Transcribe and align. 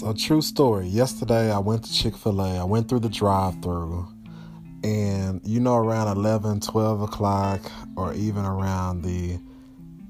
So, 0.00 0.14
true 0.14 0.40
story. 0.40 0.86
Yesterday, 0.86 1.52
I 1.52 1.58
went 1.58 1.84
to 1.84 1.92
Chick 1.92 2.16
fil 2.16 2.40
A. 2.40 2.58
I 2.58 2.64
went 2.64 2.88
through 2.88 3.00
the 3.00 3.10
drive 3.10 3.60
through, 3.60 4.08
and 4.82 5.42
you 5.44 5.60
know, 5.60 5.76
around 5.76 6.16
11, 6.16 6.60
12 6.60 7.02
o'clock, 7.02 7.70
or 7.98 8.14
even 8.14 8.46
around 8.46 9.02
the 9.02 9.38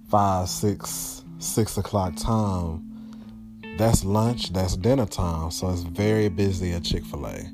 5, 0.09 0.49
6, 0.49 1.25
6 1.41 1.77
o'clock 1.77 2.15
time, 2.15 2.87
that's 3.79 4.05
lunch, 4.05 4.53
that's 4.53 4.77
dinner 4.77 5.07
time. 5.07 5.51
So, 5.51 5.71
it's 5.71 5.83
very 5.83 6.29
busy 6.29 6.71
at 6.71 6.85
Chick 6.85 7.05
fil 7.05 7.27
A. 7.27 7.51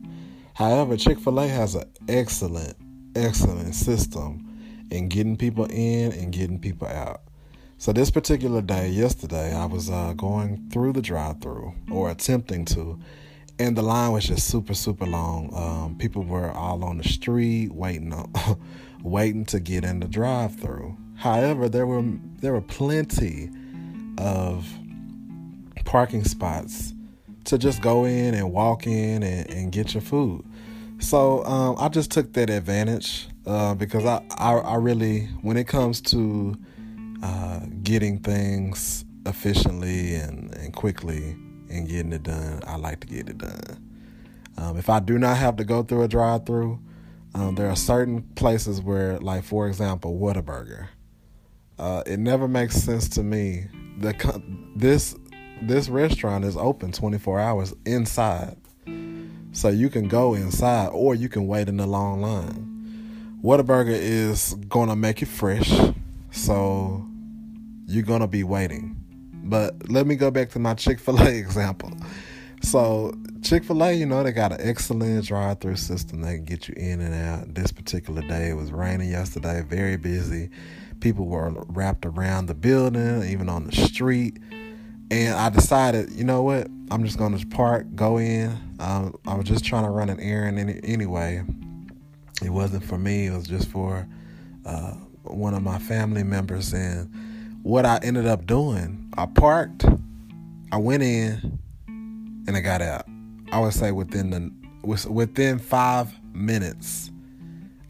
However, 0.52 0.98
Chick 0.98 1.18
fil 1.18 1.40
A 1.40 1.48
has 1.48 1.74
an 1.74 1.84
excellent, 2.06 2.76
excellent 3.14 3.74
system 3.74 4.46
in 4.90 5.08
getting 5.08 5.38
people 5.38 5.64
in 5.70 6.12
and 6.12 6.34
getting 6.34 6.58
people 6.58 6.86
out. 6.86 7.22
So 7.78 7.92
this 7.92 8.10
particular 8.10 8.62
day, 8.62 8.88
yesterday, 8.88 9.54
I 9.54 9.66
was 9.66 9.90
uh, 9.90 10.14
going 10.14 10.66
through 10.72 10.94
the 10.94 11.02
drive-through 11.02 11.74
or 11.90 12.10
attempting 12.10 12.64
to, 12.66 12.98
and 13.58 13.76
the 13.76 13.82
line 13.82 14.12
was 14.12 14.24
just 14.24 14.48
super, 14.48 14.72
super 14.72 15.04
long. 15.04 15.52
Um, 15.54 15.98
people 15.98 16.24
were 16.24 16.50
all 16.52 16.82
on 16.84 16.96
the 16.96 17.04
street 17.04 17.72
waiting, 17.72 18.14
on, 18.14 18.32
waiting 19.02 19.44
to 19.46 19.60
get 19.60 19.84
in 19.84 20.00
the 20.00 20.08
drive-through. 20.08 20.96
However, 21.16 21.68
there 21.68 21.86
were 21.86 22.02
there 22.40 22.54
were 22.54 22.62
plenty 22.62 23.50
of 24.18 24.66
parking 25.84 26.24
spots 26.24 26.94
to 27.44 27.58
just 27.58 27.82
go 27.82 28.06
in 28.06 28.34
and 28.34 28.52
walk 28.52 28.86
in 28.86 29.22
and, 29.22 29.50
and 29.50 29.72
get 29.72 29.92
your 29.92 30.00
food. 30.00 30.44
So 30.98 31.44
um, 31.44 31.76
I 31.78 31.90
just 31.90 32.10
took 32.10 32.32
that 32.32 32.48
advantage 32.48 33.28
uh, 33.46 33.74
because 33.74 34.06
I, 34.06 34.22
I, 34.38 34.54
I 34.54 34.74
really 34.76 35.26
when 35.42 35.58
it 35.58 35.68
comes 35.68 36.00
to 36.02 36.56
uh, 37.22 37.60
getting 37.82 38.18
things 38.18 39.04
efficiently 39.24 40.14
and, 40.14 40.54
and 40.54 40.72
quickly 40.74 41.36
and 41.68 41.88
getting 41.88 42.12
it 42.12 42.22
done, 42.22 42.60
I 42.66 42.76
like 42.76 43.00
to 43.00 43.06
get 43.06 43.28
it 43.28 43.38
done. 43.38 43.82
Um, 44.58 44.76
if 44.76 44.88
I 44.88 45.00
do 45.00 45.18
not 45.18 45.36
have 45.36 45.56
to 45.56 45.64
go 45.64 45.82
through 45.82 46.02
a 46.02 46.08
drive 46.08 46.46
through, 46.46 46.80
um, 47.34 47.54
there 47.54 47.68
are 47.68 47.76
certain 47.76 48.22
places 48.34 48.80
where, 48.80 49.18
like 49.18 49.44
for 49.44 49.66
example, 49.66 50.18
Whataburger. 50.18 50.88
Uh, 51.78 52.02
it 52.06 52.18
never 52.18 52.48
makes 52.48 52.76
sense 52.76 53.08
to 53.10 53.22
me. 53.22 53.66
The 53.98 54.42
this 54.74 55.14
this 55.60 55.88
restaurant 55.88 56.44
is 56.44 56.56
open 56.56 56.92
24 56.92 57.40
hours 57.40 57.74
inside, 57.84 58.56
so 59.52 59.68
you 59.68 59.90
can 59.90 60.08
go 60.08 60.34
inside 60.34 60.88
or 60.88 61.14
you 61.14 61.28
can 61.28 61.46
wait 61.46 61.68
in 61.68 61.76
the 61.76 61.86
long 61.86 62.22
line. 62.22 63.40
Whataburger 63.42 63.88
is 63.88 64.54
gonna 64.68 64.96
make 64.96 65.20
it 65.20 65.28
fresh 65.28 65.70
so 66.36 67.04
you're 67.86 68.04
going 68.04 68.20
to 68.20 68.26
be 68.26 68.44
waiting. 68.44 68.96
But 69.32 69.88
let 69.88 70.06
me 70.06 70.16
go 70.16 70.30
back 70.30 70.50
to 70.50 70.58
my 70.58 70.74
Chick 70.74 71.00
fil 71.00 71.20
A 71.20 71.28
example. 71.38 71.90
So, 72.62 73.14
Chick 73.42 73.64
fil 73.64 73.82
A, 73.82 73.92
you 73.92 74.06
know, 74.06 74.22
they 74.22 74.32
got 74.32 74.52
an 74.52 74.58
excellent 74.60 75.24
drive 75.24 75.60
through 75.60 75.76
system. 75.76 76.20
They 76.20 76.34
can 76.34 76.44
get 76.44 76.68
you 76.68 76.74
in 76.76 77.00
and 77.00 77.14
out. 77.14 77.54
This 77.54 77.72
particular 77.72 78.22
day, 78.22 78.50
it 78.50 78.54
was 78.54 78.72
raining 78.72 79.10
yesterday, 79.10 79.62
very 79.62 79.96
busy. 79.96 80.50
People 81.00 81.26
were 81.26 81.52
wrapped 81.68 82.06
around 82.06 82.46
the 82.46 82.54
building, 82.54 83.22
even 83.24 83.48
on 83.48 83.64
the 83.64 83.72
street. 83.72 84.38
And 85.10 85.34
I 85.34 85.50
decided, 85.50 86.10
you 86.12 86.24
know 86.24 86.42
what? 86.42 86.66
I'm 86.90 87.04
just 87.04 87.18
going 87.18 87.36
to 87.38 87.46
park, 87.46 87.86
go 87.94 88.18
in. 88.18 88.58
Um, 88.80 89.14
I 89.26 89.34
was 89.34 89.46
just 89.46 89.64
trying 89.64 89.84
to 89.84 89.90
run 89.90 90.08
an 90.08 90.18
errand 90.20 90.58
any, 90.58 90.80
anyway. 90.82 91.44
It 92.42 92.50
wasn't 92.50 92.84
for 92.84 92.98
me, 92.98 93.26
it 93.26 93.32
was 93.32 93.46
just 93.46 93.68
for 93.68 94.06
uh, 94.64 94.94
one 95.34 95.54
of 95.54 95.62
my 95.62 95.78
family 95.78 96.22
members 96.22 96.72
and 96.72 97.10
what 97.62 97.84
I 97.84 97.98
ended 98.02 98.26
up 98.26 98.46
doing, 98.46 99.10
I 99.18 99.26
parked, 99.26 99.84
I 100.70 100.76
went 100.76 101.02
in, 101.02 101.58
and 102.46 102.56
I 102.56 102.60
got 102.60 102.80
out. 102.80 103.06
I 103.50 103.58
would 103.60 103.72
say 103.72 103.90
within 103.92 104.30
the 104.30 105.08
within 105.10 105.58
five 105.58 106.14
minutes, 106.32 107.10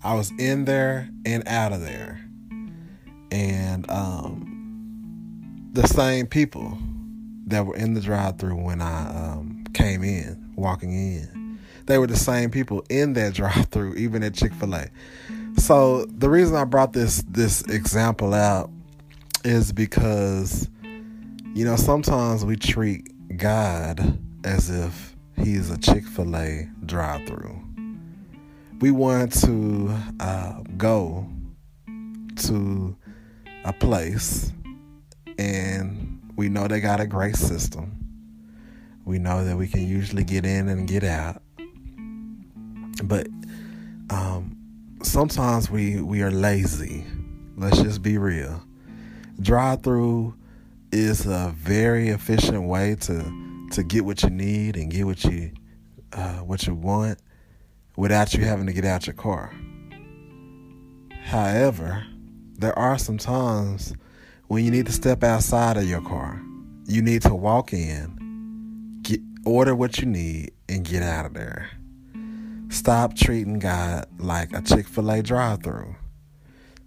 I 0.03 0.15
was 0.15 0.33
in 0.39 0.65
there 0.65 1.11
and 1.27 1.47
out 1.47 1.73
of 1.73 1.83
there, 1.83 2.19
and 3.31 3.91
um, 3.91 5.69
the 5.73 5.87
same 5.87 6.27
people 6.27 6.79
that 7.47 7.67
were 7.67 7.77
in 7.77 7.93
the 7.95 8.01
drive-through 8.01 8.57
when 8.57 8.81
I 8.81 9.33
um, 9.33 9.65
came 9.75 10.03
in, 10.03 10.53
walking 10.57 10.93
in, 10.93 11.59
they 11.85 11.99
were 11.99 12.07
the 12.07 12.17
same 12.17 12.51
people 12.51 12.85
in 12.89 13.13
that 13.13 13.35
drive-through, 13.35 13.95
even 13.97 14.23
at 14.23 14.35
Chick 14.35 14.55
Fil 14.55 14.75
A. 14.75 14.89
So 15.67 16.05
the 16.05 16.31
reason 16.31 16.55
I 16.55 16.63
brought 16.63 16.93
this 16.93 17.25
this 17.27 17.63
example 17.63 18.35
out 18.35 18.71
is 19.45 19.73
because 19.73 20.71
you 21.55 21.65
know 21.65 21.75
sometimes 21.75 22.45
we 22.45 22.55
treat 22.55 23.37
God 23.37 24.17
as 24.45 24.71
if 24.71 25.17
he's 25.35 25.69
a 25.73 25.77
Chick-fil-A 25.77 26.69
drive-through. 26.85 27.61
We 28.79 28.93
want 28.93 29.33
to 29.41 29.93
uh, 30.21 30.61
go 30.77 31.29
to 32.45 32.97
a 33.65 33.73
place 33.73 34.53
and 35.37 36.33
we 36.37 36.49
know 36.49 36.69
they 36.69 36.79
got 36.79 37.01
a 37.01 37.09
great 37.09 37.35
system. 37.35 37.91
We 39.05 39.19
know 39.19 39.45
that 39.45 39.57
we 39.57 39.67
can 39.67 39.85
usually 39.85 40.23
get 40.23 40.47
in 40.47 40.69
and 40.69 40.87
get 40.87 41.03
out. 41.03 41.43
But 43.03 43.27
um, 44.11 44.56
sometimes 45.07 45.71
we 45.71 46.01
we 46.01 46.23
are 46.23 46.31
lazy. 46.31 47.05
Let's 47.57 47.81
just 47.81 48.03
be 48.03 48.19
real. 48.19 48.63
Drive 49.41 49.83
through 49.83 50.35
is 50.93 51.27
a 51.27 51.55
very 51.57 52.09
efficient 52.09 52.65
way 52.65 52.97
to 53.03 53.69
to 53.73 53.83
get 53.83 54.05
what 54.05 54.23
you 54.23 54.31
need 54.31 54.77
and 54.77 54.91
get 54.91 55.05
what 55.05 55.25
you 55.25 55.53
uh, 56.13 56.39
what 56.39 56.67
you 56.67 56.75
want 56.75 57.19
without 57.97 58.35
you 58.35 58.45
having 58.45 58.67
to 58.67 58.73
get 58.73 58.85
out 58.85 59.07
your 59.07 59.15
car. 59.15 59.55
However, 61.25 62.05
there 62.59 62.79
are 62.79 62.99
some 62.99 63.19
times 63.19 63.95
when 64.49 64.65
you 64.65 64.71
need 64.71 64.87
to 64.87 64.93
step 64.93 65.25
outside 65.25 65.77
of 65.77 65.85
your 65.85 66.03
car. 66.03 66.41
You 66.87 67.03
need 67.03 67.23
to 67.23 67.35
walk 67.35 67.73
in, 67.73 69.01
get 69.03 69.21
order 69.45 69.75
what 69.75 69.99
you 69.99 70.07
need, 70.07 70.53
and 70.69 70.85
get 70.85 71.03
out 71.03 71.27
of 71.27 71.35
there. 71.35 71.69
Stop 72.77 73.17
treating 73.17 73.59
God 73.59 74.07
like 74.19 74.53
a 74.53 74.61
Chick 74.61 74.87
fil 74.87 75.11
A 75.11 75.23
drive 75.23 75.63
through. 75.63 75.97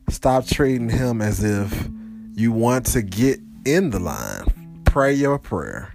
Stop 0.07 0.45
treating 0.45 0.87
Him 0.87 1.19
as 1.19 1.43
if 1.43 1.89
you 2.35 2.51
want 2.51 2.85
to 2.85 3.01
get 3.01 3.39
in 3.65 3.89
the 3.89 3.99
line. 3.99 4.83
Pray 4.85 5.13
your 5.13 5.39
prayer. 5.39 5.91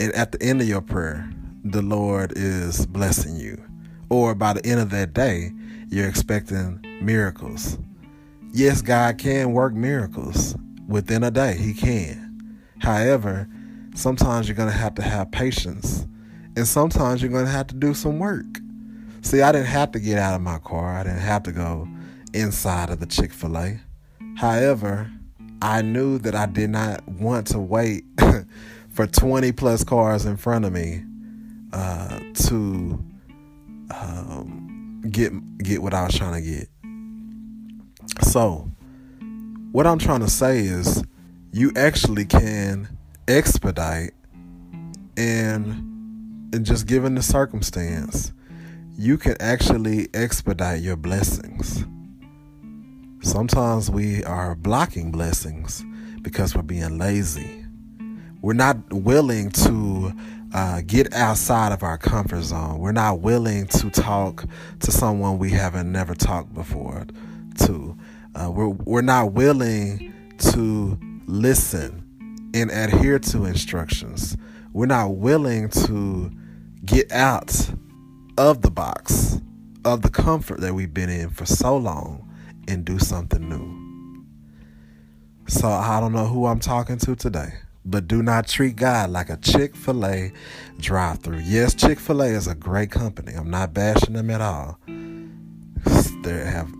And 0.00 0.12
at 0.14 0.32
the 0.32 0.42
end 0.42 0.60
of 0.60 0.66
your 0.66 0.80
prayer, 0.82 1.30
the 1.62 1.80
Lord 1.80 2.32
is 2.34 2.86
blessing 2.86 3.36
you. 3.36 3.62
Or 4.10 4.34
by 4.34 4.52
the 4.52 4.66
end 4.66 4.80
of 4.80 4.90
that 4.90 5.14
day, 5.14 5.52
you're 5.88 6.08
expecting 6.08 6.84
miracles. 7.00 7.78
Yes, 8.52 8.82
God 8.82 9.18
can 9.18 9.52
work 9.52 9.74
miracles 9.74 10.56
within 10.88 11.22
a 11.22 11.30
day. 11.30 11.56
He 11.56 11.72
can. 11.72 12.58
However, 12.80 13.48
sometimes 13.94 14.48
you're 14.48 14.56
going 14.56 14.72
to 14.72 14.76
have 14.76 14.96
to 14.96 15.02
have 15.02 15.30
patience. 15.30 16.04
And 16.56 16.66
sometimes 16.66 17.22
you're 17.22 17.30
going 17.30 17.46
to 17.46 17.52
have 17.52 17.68
to 17.68 17.76
do 17.76 17.94
some 17.94 18.18
work. 18.18 18.44
See, 19.22 19.42
I 19.42 19.52
didn't 19.52 19.66
have 19.66 19.92
to 19.92 20.00
get 20.00 20.18
out 20.18 20.34
of 20.34 20.40
my 20.40 20.58
car. 20.58 20.96
I 20.96 21.02
didn't 21.02 21.20
have 21.20 21.42
to 21.44 21.52
go 21.52 21.88
inside 22.32 22.90
of 22.90 23.00
the 23.00 23.06
Chick 23.06 23.32
fil 23.32 23.56
A. 23.56 23.80
However, 24.36 25.10
I 25.62 25.82
knew 25.82 26.18
that 26.18 26.34
I 26.34 26.46
did 26.46 26.70
not 26.70 27.06
want 27.06 27.46
to 27.48 27.58
wait 27.58 28.04
for 28.90 29.06
20 29.06 29.52
plus 29.52 29.84
cars 29.84 30.24
in 30.24 30.36
front 30.36 30.64
of 30.64 30.72
me 30.72 31.04
uh, 31.72 32.20
to 32.34 33.04
um, 33.94 35.02
get 35.10 35.32
get 35.58 35.82
what 35.82 35.94
I 35.94 36.04
was 36.04 36.16
trying 36.16 36.42
to 36.42 36.50
get. 36.50 36.68
So, 38.22 38.70
what 39.72 39.86
I'm 39.86 39.98
trying 39.98 40.20
to 40.20 40.30
say 40.30 40.60
is, 40.60 41.04
you 41.52 41.72
actually 41.76 42.24
can 42.24 42.88
expedite, 43.28 44.12
and 45.16 46.50
and 46.52 46.64
just 46.64 46.86
given 46.86 47.14
the 47.14 47.22
circumstance, 47.22 48.32
you 48.96 49.16
can 49.16 49.36
actually 49.40 50.08
expedite 50.14 50.82
your 50.82 50.96
blessings. 50.96 51.84
Sometimes 53.22 53.90
we 53.90 54.24
are 54.24 54.54
blocking 54.54 55.10
blessings 55.10 55.84
because 56.22 56.54
we're 56.54 56.62
being 56.62 56.98
lazy. 56.98 57.64
We're 58.42 58.54
not 58.54 58.76
willing 58.92 59.50
to 59.50 60.12
uh, 60.54 60.82
get 60.86 61.12
outside 61.14 61.72
of 61.72 61.82
our 61.82 61.98
comfort 61.98 62.42
zone. 62.42 62.78
We're 62.78 62.92
not 62.92 63.20
willing 63.20 63.66
to 63.68 63.90
talk 63.90 64.44
to 64.80 64.90
someone 64.90 65.38
we 65.38 65.50
haven't 65.50 65.90
never 65.92 66.14
talked 66.14 66.54
before 66.54 67.06
to. 67.66 67.96
Uh, 68.34 68.50
we're, 68.50 68.68
we're 68.68 69.02
not 69.02 69.32
willing 69.32 70.12
to 70.38 70.98
listen 71.26 72.50
and 72.54 72.70
adhere 72.70 73.18
to 73.18 73.44
instructions. 73.44 74.36
We're 74.72 74.86
not 74.86 75.16
willing 75.16 75.68
to 75.70 76.30
get 76.84 77.12
out 77.12 77.70
of 78.40 78.62
the 78.62 78.70
box, 78.70 79.38
of 79.84 80.00
the 80.00 80.08
comfort 80.08 80.60
that 80.60 80.72
we've 80.72 80.94
been 80.94 81.10
in 81.10 81.28
for 81.28 81.44
so 81.44 81.76
long, 81.76 82.26
and 82.66 82.86
do 82.86 82.98
something 82.98 83.46
new. 83.46 84.24
So 85.46 85.68
I 85.68 86.00
don't 86.00 86.14
know 86.14 86.24
who 86.24 86.46
I'm 86.46 86.58
talking 86.58 86.96
to 87.00 87.14
today, 87.14 87.52
but 87.84 88.08
do 88.08 88.22
not 88.22 88.48
treat 88.48 88.76
God 88.76 89.10
like 89.10 89.28
a 89.28 89.36
Chick 89.36 89.76
fil 89.76 90.06
A 90.06 90.32
drive 90.78 91.18
through. 91.18 91.40
Yes, 91.40 91.74
Chick 91.74 92.00
fil 92.00 92.22
A 92.22 92.28
is 92.28 92.46
a 92.46 92.54
great 92.54 92.90
company. 92.90 93.34
I'm 93.34 93.50
not 93.50 93.74
bashing 93.74 94.14
them 94.14 94.30
at 94.30 94.40
all. 94.40 94.78
They 94.86 96.42
have 96.46 96.72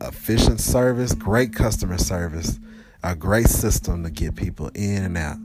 efficient 0.00 0.58
service, 0.58 1.12
great 1.14 1.52
customer 1.52 1.98
service, 1.98 2.58
a 3.02 3.14
great 3.14 3.48
system 3.48 4.04
to 4.04 4.10
get 4.10 4.36
people 4.36 4.70
in 4.74 5.02
and 5.02 5.18
out. 5.18 5.36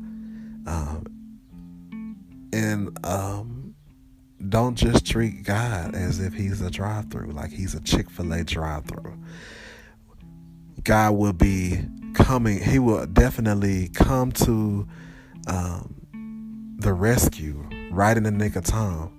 Um, 0.67 1.03
and 2.53 2.97
um, 3.05 3.58
don't 4.47 4.75
just 4.75 5.05
treat 5.05 5.43
God 5.43 5.95
as 5.95 6.19
if 6.19 6.33
He's 6.33 6.61
a 6.61 6.71
drive 6.71 7.11
through, 7.11 7.31
like 7.31 7.51
He's 7.51 7.75
a 7.75 7.81
Chick 7.81 8.09
fil 8.09 8.33
A 8.33 8.43
drive 8.43 8.85
through. 8.85 9.17
God 10.83 11.11
will 11.11 11.33
be 11.33 11.83
coming, 12.13 12.61
He 12.61 12.79
will 12.79 13.05
definitely 13.05 13.89
come 13.89 14.31
to 14.31 14.87
um, 15.47 15.95
the 16.77 16.93
rescue 16.93 17.67
right 17.91 18.15
in 18.15 18.23
the 18.23 18.31
nick 18.31 18.55
of 18.55 18.63
time. 18.63 19.11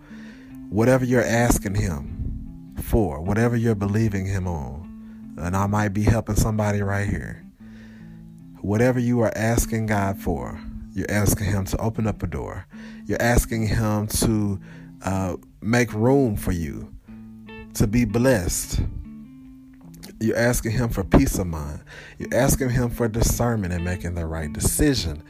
Whatever 0.70 1.04
you're 1.04 1.24
asking 1.24 1.74
Him 1.74 2.74
for, 2.82 3.20
whatever 3.20 3.56
you're 3.56 3.74
believing 3.74 4.24
Him 4.24 4.46
on, 4.46 5.34
and 5.36 5.56
I 5.56 5.66
might 5.66 5.88
be 5.88 6.02
helping 6.02 6.36
somebody 6.36 6.80
right 6.80 7.08
here. 7.08 7.44
Whatever 8.60 8.98
you 8.98 9.20
are 9.20 9.32
asking 9.36 9.86
God 9.86 10.18
for, 10.18 10.60
you're 10.92 11.10
asking 11.10 11.46
Him 11.46 11.64
to 11.66 11.76
open 11.78 12.06
up 12.06 12.22
a 12.22 12.26
door. 12.26 12.66
You're 13.06 13.20
asking 13.20 13.68
Him 13.68 14.06
to 14.06 14.60
uh, 15.02 15.36
make 15.60 15.92
room 15.92 16.36
for 16.36 16.52
you, 16.52 16.92
to 17.74 17.86
be 17.86 18.04
blessed. 18.04 18.82
You're 20.20 20.36
asking 20.36 20.72
Him 20.72 20.90
for 20.90 21.02
peace 21.02 21.38
of 21.38 21.46
mind. 21.46 21.80
You're 22.18 22.34
asking 22.34 22.70
Him 22.70 22.90
for 22.90 23.08
discernment 23.08 23.72
and 23.72 23.84
making 23.84 24.14
the 24.14 24.26
right 24.26 24.52
decision. 24.52 25.22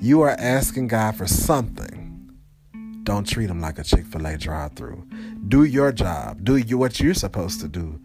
You 0.00 0.22
are 0.22 0.34
asking 0.38 0.88
God 0.88 1.14
for 1.14 1.26
something. 1.26 2.08
Don't 3.04 3.26
treat 3.26 3.50
Him 3.50 3.60
like 3.60 3.78
a 3.78 3.84
Chick 3.84 4.06
fil 4.06 4.26
A 4.26 4.36
drive 4.36 4.72
through. 4.72 5.06
Do 5.48 5.64
your 5.64 5.92
job, 5.92 6.44
do 6.44 6.56
you, 6.56 6.78
what 6.78 7.00
you're 7.00 7.14
supposed 7.14 7.60
to 7.60 7.68
do, 7.68 8.00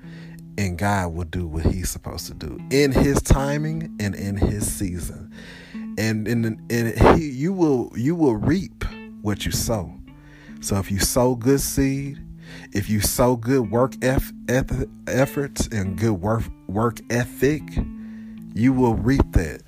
and 0.58 0.78
God 0.78 1.14
will 1.14 1.26
do 1.26 1.48
what 1.48 1.66
He's 1.66 1.90
supposed 1.90 2.28
to 2.28 2.34
do 2.34 2.60
in 2.72 2.92
His 2.92 3.22
timing 3.22 3.96
and 4.00 4.16
in 4.16 4.38
His 4.38 4.72
season. 4.72 5.34
And 5.98 6.28
in 6.28 6.46
and 6.70 7.18
he, 7.18 7.28
you 7.30 7.52
will 7.54 7.92
you 7.96 8.14
will 8.14 8.36
reap 8.36 8.84
what 9.22 9.46
you 9.46 9.52
sow. 9.52 9.97
So 10.62 10.78
if 10.78 10.92
you 10.92 11.00
sow 11.00 11.36
good 11.36 11.62
seed, 11.62 12.20
if 12.74 12.90
you 12.90 13.00
sow 13.02 13.36
good 13.36 13.70
work 13.72 13.94
eff, 14.04 14.32
efforts 14.48 15.68
and 15.68 15.98
good 15.98 16.22
work 16.22 16.44
work 16.68 17.00
ethic, 17.10 17.64
you 18.54 18.74
will 18.74 18.96
reap 18.96 19.32
that. 19.34 19.62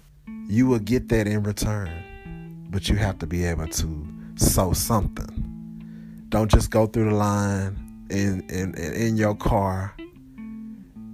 You 0.47 0.67
will 0.67 0.79
get 0.79 1.09
that 1.09 1.27
in 1.27 1.43
return. 1.43 2.67
But 2.69 2.89
you 2.89 2.95
have 2.95 3.19
to 3.19 3.27
be 3.27 3.45
able 3.45 3.67
to 3.67 4.07
sow 4.35 4.73
something. 4.73 6.25
Don't 6.29 6.49
just 6.49 6.71
go 6.71 6.87
through 6.87 7.09
the 7.09 7.15
line 7.15 8.07
in 8.09 8.41
in 8.49 8.75
in 8.75 9.17
your 9.17 9.35
car 9.35 9.95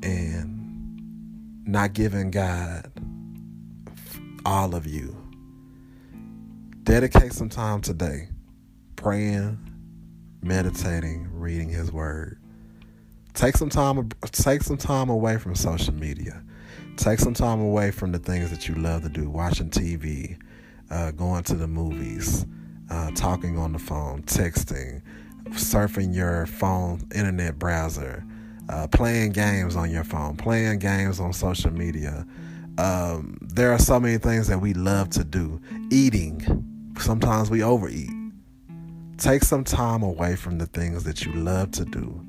and 0.04 0.52
not 1.66 1.94
giving 1.94 2.32
God 2.32 2.92
all 4.46 4.76
of 4.76 4.86
you. 4.86 5.16
Dedicate 6.84 7.34
some 7.34 7.50
time 7.50 7.82
today 7.82 8.30
praying, 9.06 9.56
meditating, 10.42 11.30
reading 11.32 11.70
his 11.70 11.92
word. 11.92 12.40
Take 13.36 13.56
some 13.56 13.70
time 13.70 14.10
take 14.32 14.64
some 14.64 14.78
time 14.78 15.10
away 15.10 15.38
from 15.38 15.54
social 15.54 15.94
media. 15.94 16.42
Take 16.98 17.20
some 17.20 17.36
time 17.36 17.62
away 17.62 17.92
from 17.92 18.12
the 18.12 18.18
things 18.18 18.50
that 18.50 18.68
you 18.68 18.74
love 18.74 19.04
to 19.04 19.10
do, 19.10 19.30
watching 19.30 19.70
TV, 19.70 20.42
uh, 20.90 21.12
going 21.12 21.44
to 21.44 21.54
the 21.54 21.68
movies, 21.68 22.48
uh, 22.90 23.12
talking 23.12 23.60
on 23.60 23.74
the 23.74 23.78
phone, 23.78 24.24
texting, 24.24 25.04
surfing 25.50 26.12
your 26.12 26.48
phone 26.48 27.08
internet 27.14 27.60
browser, 27.60 28.26
uh, 28.70 28.88
playing 28.88 29.34
games 29.34 29.76
on 29.76 29.92
your 29.92 30.04
phone, 30.04 30.36
playing 30.36 30.80
games 30.80 31.20
on 31.20 31.32
social 31.32 31.72
media. 31.72 32.26
Um, 32.80 33.38
there 33.40 33.72
are 33.72 33.78
so 33.78 34.00
many 34.00 34.18
things 34.18 34.48
that 34.48 34.62
we 34.62 34.74
love 34.74 35.12
to 35.12 35.24
do. 35.24 35.62
Eating, 35.92 36.42
sometimes 36.98 37.52
we 37.52 37.62
overeat. 37.62 38.10
Take 39.18 39.44
some 39.44 39.64
time 39.64 40.04
away 40.04 40.36
from 40.36 40.58
the 40.58 40.66
things 40.66 41.06
that 41.06 41.26
you 41.26 41.32
love 41.34 41.72
to 41.72 41.86
do. 41.86 42.26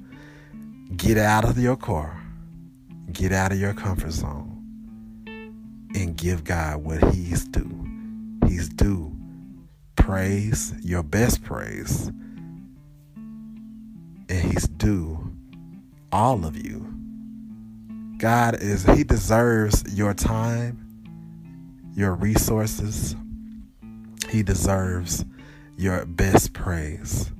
Get 0.96 1.18
out 1.18 1.44
of 1.44 1.58
your 1.58 1.76
car, 1.76 2.22
get 3.12 3.32
out 3.32 3.50
of 3.50 3.58
your 3.58 3.74
comfort 3.74 4.12
zone, 4.12 4.52
and 5.96 6.16
give 6.16 6.44
God 6.44 6.84
what 6.84 7.12
He's 7.12 7.44
due. 7.44 7.86
He's 8.46 8.68
due 8.68 9.16
praise, 9.96 10.72
your 10.82 11.02
best 11.02 11.42
praise, 11.42 12.06
and 13.16 14.52
He's 14.52 14.68
due 14.68 15.32
all 16.12 16.46
of 16.46 16.56
you. 16.56 16.86
God 18.18 18.62
is, 18.62 18.84
He 18.84 19.02
deserves 19.02 19.82
your 19.92 20.14
time, 20.14 20.78
your 21.96 22.14
resources. 22.14 23.16
He 24.30 24.44
deserves 24.44 25.24
your 25.76 26.04
best 26.06 26.52
praise. 26.52 27.32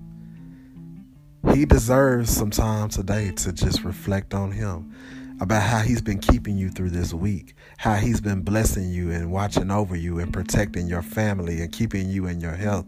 He 1.53 1.65
deserves 1.65 2.31
some 2.31 2.51
time 2.51 2.89
today 2.89 3.31
to 3.33 3.53
just 3.53 3.85
reflect 3.85 4.35
on 4.35 4.53
Him 4.53 4.95
about 5.41 5.63
how 5.63 5.81
He's 5.81 6.03
been 6.03 6.19
keeping 6.19 6.57
you 6.57 6.71
through 6.71 6.91
this 6.91 7.15
week, 7.15 7.55
how 7.79 7.95
He's 7.95 8.21
been 8.21 8.43
blessing 8.43 8.91
you 8.91 9.11
and 9.11 9.31
watching 9.31 9.71
over 9.71 9.97
you 9.97 10.19
and 10.19 10.33
protecting 10.33 10.87
your 10.87 11.03
family 11.03 11.61
and 11.61 11.73
keeping 11.73 12.09
you 12.09 12.27
in 12.27 12.41
your 12.41 12.57
health 12.57 12.87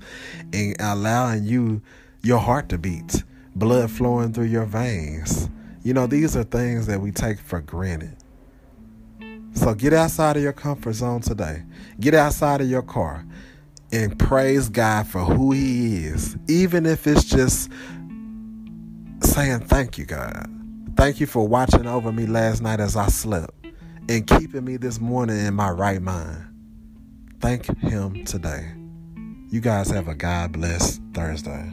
and 0.53 0.77
allowing 0.81 1.45
you 1.45 1.83
your 2.23 2.39
heart 2.39 2.69
to 2.69 2.79
beat, 2.79 3.23
blood 3.55 3.91
flowing 3.91 4.33
through 4.33 4.47
your 4.47 4.67
veins 4.67 5.49
you 5.89 5.95
know, 5.95 6.07
these 6.07 6.37
are 6.37 6.45
things 6.45 6.87
that 6.87 7.01
we 7.01 7.13
take 7.13 7.39
for 7.39 7.61
granted. 7.63 8.17
So 9.55 9.75
get 9.75 9.93
outside 9.93 10.37
of 10.37 10.43
your 10.43 10.53
comfort 10.53 10.93
zone 10.93 11.21
today. 11.21 11.63
Get 11.99 12.15
outside 12.15 12.61
of 12.61 12.69
your 12.69 12.83
car 12.83 13.25
and 13.93 14.19
praise 14.19 14.69
God 14.69 15.07
for 15.07 15.21
who 15.21 15.53
He 15.53 16.05
is, 16.05 16.37
even 16.49 16.87
if 16.87 17.07
it's 17.07 17.25
just 17.25 17.71
saying, 19.23 19.61
Thank 19.61 19.99
you, 19.99 20.05
God. 20.05 20.51
Thank 20.97 21.21
you 21.21 21.27
for 21.27 21.47
watching 21.47 21.87
over 21.87 22.13
me 22.13 22.27
last 22.27 22.61
night 22.61 22.81
as 22.81 22.97
I 22.97 23.09
slept 23.09 23.55
and 24.09 24.27
keeping 24.27 24.65
me 24.65 24.77
this 24.77 25.01
morning 25.01 25.39
in 25.39 25.55
my 25.55 25.71
right 25.71 26.03
mind. 26.03 26.45
Thank 27.41 27.67
Him 27.79 28.25
today. 28.25 28.73
You 29.51 29.61
guys 29.61 29.91
have 29.91 30.09
a 30.09 30.15
God 30.15 30.53
bless 30.53 31.01
Thursday. 31.15 31.73